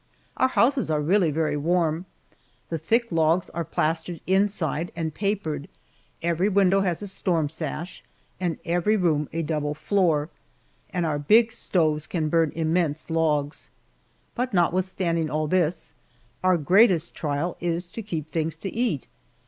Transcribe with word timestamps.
Our 0.35 0.47
houses 0.47 0.89
are 0.89 0.99
really 0.99 1.29
very 1.29 1.55
warm 1.55 2.07
the 2.69 2.79
thick 2.79 3.11
logs 3.11 3.51
are 3.51 3.63
plastered 3.63 4.19
inside 4.25 4.91
and 4.95 5.13
papered, 5.13 5.67
every 6.23 6.49
window 6.49 6.81
has 6.81 7.03
a 7.03 7.07
storm 7.07 7.49
sash 7.49 8.03
and 8.39 8.57
every 8.65 8.97
room 8.97 9.29
a 9.31 9.43
double 9.43 9.75
floor, 9.75 10.31
and 10.89 11.05
our 11.05 11.19
big 11.19 11.51
stoves 11.51 12.07
can 12.07 12.29
burn 12.29 12.51
immense 12.55 13.11
logs. 13.11 13.69
But 14.33 14.55
notwithstanding 14.55 15.29
all 15.29 15.45
this, 15.45 15.93
our 16.43 16.57
greatest 16.57 17.13
trial 17.13 17.55
is 17.59 17.85
to 17.85 18.01
keep 18.01 18.27
things 18.27 18.55
to 18.55 18.73
eat. 18.73 19.05